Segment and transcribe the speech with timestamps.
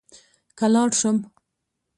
[0.57, 1.17] که لاړ شم.